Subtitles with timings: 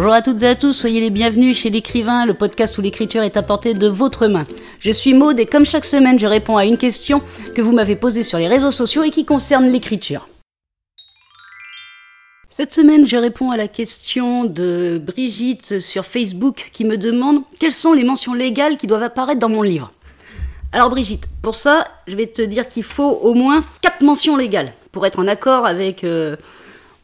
[0.00, 3.24] Bonjour à toutes et à tous, soyez les bienvenus chez l'écrivain, le podcast où l'écriture
[3.24, 4.46] est à portée de votre main.
[4.78, 7.20] Je suis Maude et comme chaque semaine, je réponds à une question
[7.56, 10.28] que vous m'avez posée sur les réseaux sociaux et qui concerne l'écriture.
[12.48, 17.72] Cette semaine, je réponds à la question de Brigitte sur Facebook qui me demande quelles
[17.72, 19.90] sont les mentions légales qui doivent apparaître dans mon livre?
[20.70, 24.74] Alors Brigitte, pour ça, je vais te dire qu'il faut au moins quatre mentions légales
[24.92, 26.36] pour être en accord avec, euh,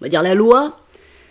[0.00, 0.76] on va dire, la loi.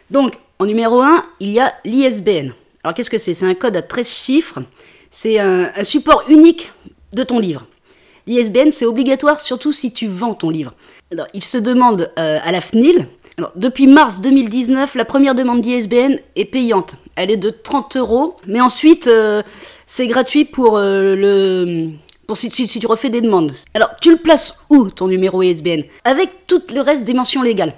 [0.09, 2.51] Donc, en numéro 1, il y a l'ISBN.
[2.83, 3.33] Alors qu'est-ce que c'est?
[3.33, 4.59] C'est un code à 13 chiffres.
[5.09, 6.71] C'est un, support unique
[7.13, 7.65] de ton livre.
[8.27, 10.73] L'ISBN, c'est obligatoire surtout si tu vends ton livre.
[11.11, 13.07] Alors, il se demande euh, à la FNIL.
[13.37, 16.95] Alors, depuis mars 2019, la première demande d'ISBN est payante.
[17.15, 18.35] Elle est de 30 euros.
[18.45, 19.41] Mais ensuite, euh,
[19.87, 21.89] c'est gratuit pour le
[22.27, 23.53] pour si, si, tu refais des demandes.
[23.73, 27.73] Alors, tu le places où ton numéro ISBN Avec tout le reste des mentions légales.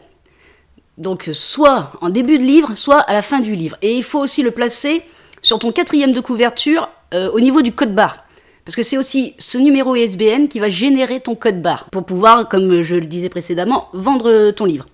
[0.98, 3.78] Donc, soit en début de livre, soit à la fin du livre.
[3.82, 5.02] Et il faut aussi le placer
[5.42, 8.26] sur ton quatrième de couverture euh, au niveau du code barre.
[8.66, 12.48] Parce que c'est aussi ce numéro ISBN qui va générer ton code barre pour pouvoir,
[12.48, 14.86] comme je le disais précédemment, vendre ton livre.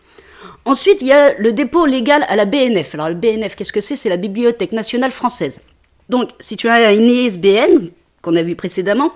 [0.66, 2.94] Ensuite, il y a le dépôt légal à la BNF.
[2.94, 3.96] Alors, le BNF, qu'est-ce que c'est?
[3.96, 5.62] C'est la Bibliothèque nationale française.
[6.10, 7.90] Donc, si tu as une ISBN,
[8.22, 9.12] qu'on a vu précédemment,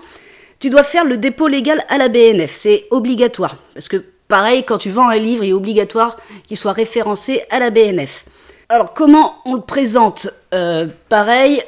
[0.60, 2.54] tu dois faire le dépôt légal à la BNF.
[2.54, 3.56] C'est obligatoire.
[3.74, 6.16] Parce que pareil, quand tu vends un livre, il est obligatoire
[6.46, 8.24] qu'il soit référencé à la BNF.
[8.70, 11.62] Alors comment on le présente euh, Pareil,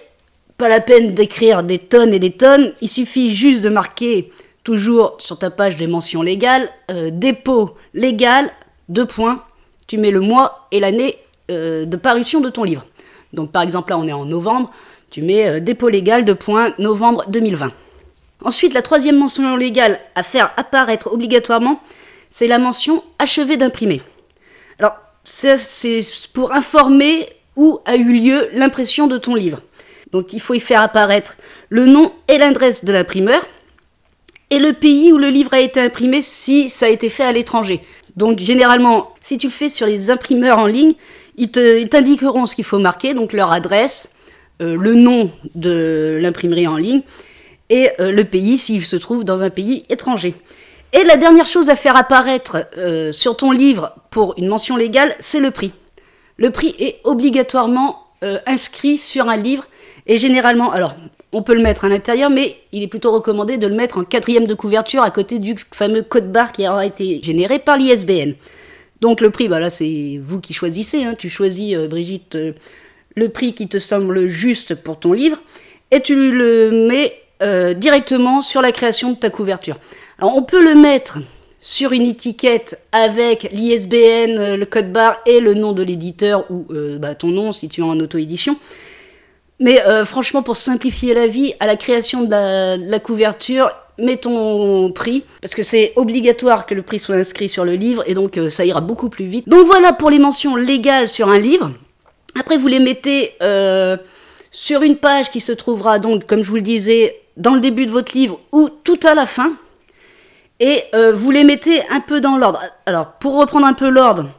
[0.56, 2.72] pas la peine d'écrire des tonnes et des tonnes.
[2.80, 8.50] Il suffit juste de marquer toujours sur ta page des mentions légales, euh, dépôt légal,
[8.88, 9.42] deux points.
[9.86, 11.16] Tu mets le mois et l'année
[11.50, 12.86] euh, de parution de ton livre.
[13.34, 14.70] Donc par exemple là on est en novembre,
[15.10, 17.72] tu mets dépôt légal, deux points, novembre 2020.
[18.42, 21.80] Ensuite, la troisième mention légale à faire apparaître obligatoirement,
[22.34, 24.02] c'est la mention achevé d'imprimer.
[24.80, 25.56] Alors, c'est
[26.32, 29.60] pour informer où a eu lieu l'impression de ton livre.
[30.10, 31.36] Donc, il faut y faire apparaître
[31.68, 33.46] le nom et l'adresse de l'imprimeur
[34.50, 37.30] et le pays où le livre a été imprimé si ça a été fait à
[37.30, 37.82] l'étranger.
[38.16, 40.94] Donc, généralement, si tu le fais sur les imprimeurs en ligne,
[41.36, 44.12] ils t'indiqueront ce qu'il faut marquer, donc leur adresse,
[44.60, 47.02] euh, le nom de l'imprimerie en ligne
[47.70, 50.34] et euh, le pays s'il se trouve dans un pays étranger.
[50.94, 55.16] Et la dernière chose à faire apparaître euh, sur ton livre pour une mention légale,
[55.18, 55.72] c'est le prix.
[56.36, 59.66] Le prix est obligatoirement euh, inscrit sur un livre
[60.06, 60.94] et généralement, alors
[61.32, 64.04] on peut le mettre à l'intérieur, mais il est plutôt recommandé de le mettre en
[64.04, 68.34] quatrième de couverture à côté du fameux code barre qui aura été généré par l'ISBN.
[69.00, 71.14] Donc le prix, bah là c'est vous qui choisissez, hein.
[71.18, 72.38] tu choisis Brigitte
[73.16, 75.38] le prix qui te semble juste pour ton livre
[75.90, 79.76] et tu le mets euh, directement sur la création de ta couverture.
[80.26, 81.18] On peut le mettre
[81.60, 86.66] sur une étiquette avec l'ISBN, euh, le code barre et le nom de l'éditeur ou
[86.70, 88.56] euh, bah, ton nom si tu es en auto-édition.
[89.60, 95.22] Mais franchement, pour simplifier la vie, à la création de la, couverture, mets ton prix,
[95.40, 98.64] parce que c'est obligatoire que le prix soit inscrit sur le livre, et donc ça
[98.64, 99.48] ira beaucoup plus vite.
[99.48, 101.70] Donc voilà pour les mentions légales sur un livre.
[102.38, 103.34] Après, vous les mettez
[104.50, 107.86] sur une page qui se trouvera donc, comme je vous le disais, dans le début
[107.86, 109.56] de votre livre ou tout à la fin.
[110.64, 112.58] Et euh, vous les mettez un peu dans l'ordre.
[112.86, 114.30] Alors, pour reprendre un peu l'ordre,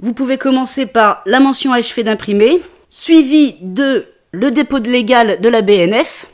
[0.00, 5.48] vous pouvez commencer par la mention achevée d'imprimer, suivi de le dépôt de légal de
[5.48, 6.26] la BNF,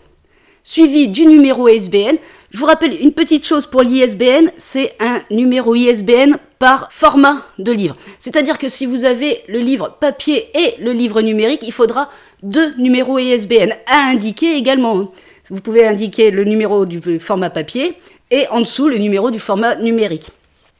[0.64, 2.16] suivi du numéro ISBN.
[2.50, 7.70] Je vous rappelle une petite chose pour l'ISBN, c'est un numéro ISBN par format de
[7.70, 7.94] livre.
[8.18, 12.10] C'est-à-dire que si vous avez le livre papier et le livre numérique, il faudra
[12.42, 15.12] deux numéros ISBN à indiquer également
[15.52, 17.94] vous pouvez indiquer le numéro du format papier
[18.32, 20.30] et en dessous le numéro du format numérique.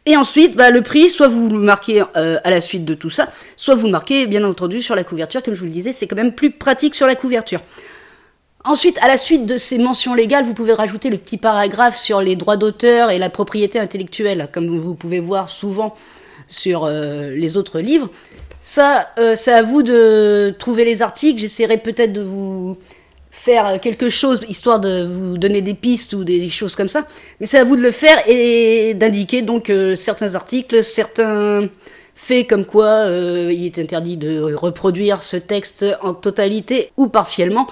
[0.05, 3.11] Et ensuite, bah, le prix, soit vous le marquez euh, à la suite de tout
[3.11, 5.93] ça, soit vous le marquez bien entendu sur la couverture, comme je vous le disais,
[5.93, 7.61] c'est quand même plus pratique sur la couverture.
[8.65, 12.21] Ensuite, à la suite de ces mentions légales, vous pouvez rajouter le petit paragraphe sur
[12.21, 15.95] les droits d'auteur et la propriété intellectuelle, comme vous pouvez voir souvent
[16.49, 18.09] sur euh, les autres livres.
[18.61, 21.41] Ça, euh, c'est à vous de trouver les articles.
[21.41, 22.77] J'essaierai peut-être de vous
[23.33, 27.07] faire quelque chose histoire de vous donner des pistes ou des choses comme ça.
[27.41, 31.69] Mais c'est à vous de le faire et d'indiquer donc euh, certains articles, certains
[32.15, 37.67] faits comme quoi euh, il est interdit de reproduire ce texte en totalité ou partiellement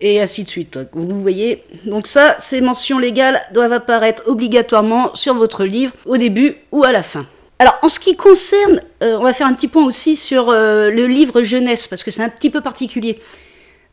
[0.00, 0.78] et ainsi de suite.
[0.92, 6.58] Vous voyez, donc ça, ces mentions légales doivent apparaître obligatoirement sur votre livre au début
[6.70, 7.26] ou à la fin.
[7.58, 11.06] Alors, en ce qui concerne, euh, on va faire un petit point aussi sur le
[11.06, 13.18] livre jeunesse, parce que c'est un petit peu particulier.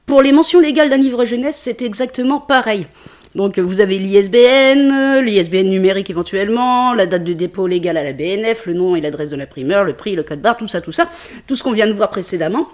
[0.05, 2.85] Pour les mentions légales d'un livre jeunesse, c'est exactement pareil.
[3.33, 8.65] Donc vous avez l'ISBN, l'ISBN numérique éventuellement, la date de dépôt légal à la BNF,
[8.67, 11.09] le nom et l'adresse de l'imprimeur, le prix, le code barre, tout ça, tout ça,
[11.47, 12.69] tout ce qu'on vient de voir précédemment.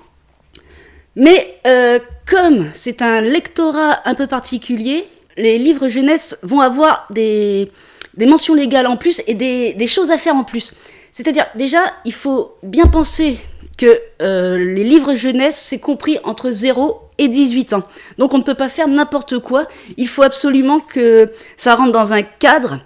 [1.15, 1.99] Mais euh,
[2.29, 7.71] comme c'est un lectorat un peu particulier, les livres jeunesse vont avoir des,
[8.19, 10.73] mentions légales en plus et des, choses à faire en plus.
[11.11, 13.39] C'est-à-dire, déjà, il faut bien penser
[13.77, 17.83] que euh, les livres jeunesse, c'est compris entre 0 et 18 ans.
[18.17, 19.67] Donc on ne peut pas faire n'importe quoi.
[19.97, 22.79] Il faut absolument que ça rentre dans un cadre.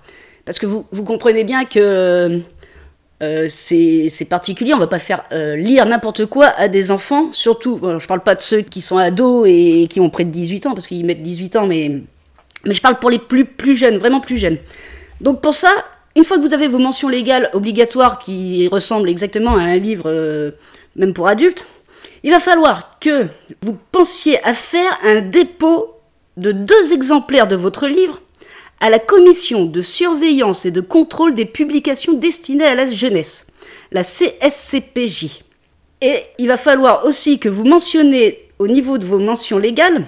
[0.45, 2.41] Parce que vous, comprenez bien que
[3.23, 7.79] euh, c'est particulier, on va pas faire euh, lire n'importe quoi à des enfants, surtout,
[7.81, 10.73] je parle pas de ceux qui sont ados et qui ont près de 18 ans,
[10.75, 12.01] parce qu'ils mettent 18 ans, mais,
[12.63, 14.57] je parle pour les plus, plus jeunes, vraiment plus jeunes.
[15.19, 15.71] Donc pour ça,
[16.15, 20.05] une fois que vous avez vos mentions légales obligatoires qui ressemblent exactement à un livre,
[20.07, 20.51] euh,
[20.95, 21.65] même pour adultes,
[22.25, 23.27] il va falloir que
[23.61, 25.93] vous pensiez à faire un dépôt
[26.37, 28.19] de deux exemplaires de votre livre
[28.79, 33.45] à la commission de surveillance et de contrôle des publications destinées à la jeunesse,
[33.91, 35.41] la CSCPJ.
[36.01, 40.03] Et il va falloir aussi que vous mentionnez au niveau de vos mentions légales,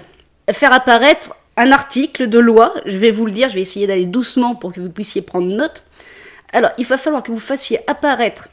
[0.50, 4.06] faire apparaître un article de loi, je vais vous le dire, je vais essayer d'aller
[4.06, 5.84] doucement pour que vous puissiez prendre note.
[6.52, 8.48] Alors, il va falloir que vous fassiez apparaître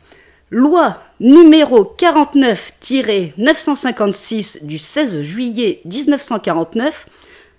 [0.50, 7.08] loi numéro 49-956 du 16 juillet 1949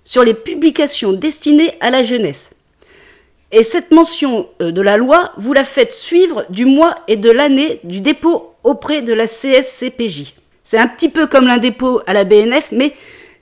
[0.05, 2.51] sur les publications destinées à la jeunesse.
[3.53, 7.31] Et cette mention euh, de la loi, vous la faites suivre du mois et de
[7.31, 10.35] l'année du dépôt auprès de la CSCPJ.
[10.65, 12.93] C'est un petit peu comme l'un dépôt à la BNF, mais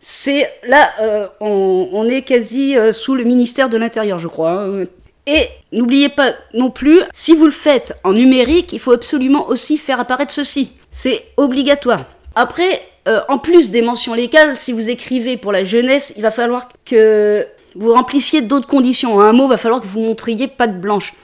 [0.00, 4.64] c'est là, euh, on, est quasi euh, sous le ministère de l'Intérieur, je crois.
[4.64, 4.84] Hein.
[5.26, 9.78] Et n'oubliez pas non plus, si vous le faites en numérique, il faut absolument aussi
[9.78, 10.72] faire apparaître ceci.
[10.92, 12.04] C'est obligatoire.
[12.34, 16.30] Après, euh, en plus des mentions légales, si vous écrivez pour la jeunesse, il va
[16.30, 19.20] falloir que vous remplissiez d'autres conditions.
[19.20, 21.14] un mot, il va falloir que vous montriez patte blanche.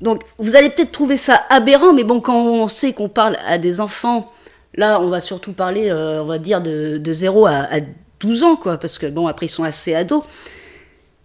[0.00, 3.58] Donc, vous allez peut-être trouver ça aberrant, mais bon, quand on sait qu'on parle à
[3.58, 4.32] des enfants,
[4.74, 7.80] là, on va surtout parler, euh, on va dire, de, 0 à, à
[8.20, 10.24] 12 ans, quoi, parce que bon, après, ils sont assez ados.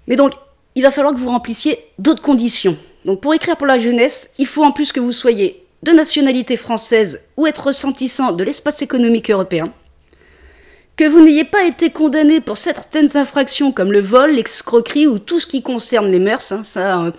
[0.08, 0.34] Mais donc,
[0.76, 2.78] il va falloir que vous remplissiez d'autres conditions.
[3.06, 6.56] Donc, pour écrire pour la jeunesse, il faut en plus que vous soyez de nationalité
[6.56, 9.72] française ou être ressentissant de l'espace économique européen
[10.96, 15.40] que vous n'ayez pas été condamné pour certaines infractions comme le vol, l'excroquerie ou tout
[15.40, 17.12] ce qui concerne les mœurs, hein, ça, euh,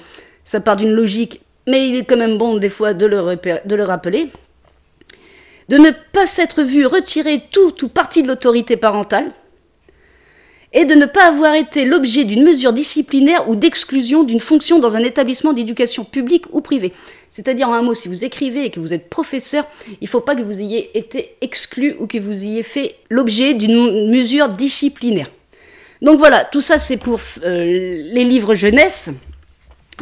[0.45, 3.77] ça part d'une logique, mais il est quand même bon des fois de le, de
[3.77, 4.31] le rappeler,
[5.69, 9.33] de ne pas s'être vu retirer tout ou partie de l'autorité parentale,
[10.75, 14.97] et de ne pas avoir été l'objet d'une mesure disciplinaire ou d'exclusion d'une fonction dans
[14.97, 16.93] un établissement d'éducation publique ou privé.
[17.31, 20.21] C'est-à-dire, en un mot, si vous écrivez et que vous êtes professeur, il ne faut
[20.21, 25.31] pas que vous ayez été exclu ou que vous ayez fait l'objet d'une mesure disciplinaire.
[26.03, 27.65] Donc voilà, tout ça c'est pour euh,
[28.13, 29.11] les livres jeunesse.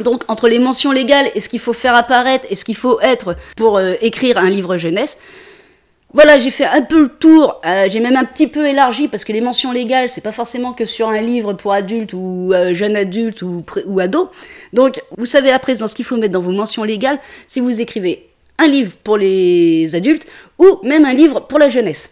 [0.03, 2.99] Donc entre les mentions légales et ce qu'il faut faire apparaître et ce qu'il faut
[2.99, 5.19] être pour euh, écrire un livre jeunesse,
[6.13, 9.25] voilà, j'ai fait un peu le tour, euh, j'ai même un petit peu élargi parce
[9.25, 12.73] que les mentions légales, c'est pas forcément que sur un livre pour adultes ou euh,
[12.75, 14.27] jeunes adultes ou, ou ados.
[14.73, 17.17] Donc, vous savez à présent ce qu'il faut mettre dans vos mentions légales
[17.47, 18.29] si vous écrivez
[18.59, 20.27] un livre pour les adultes
[20.59, 22.11] ou même un livre pour la jeunesse.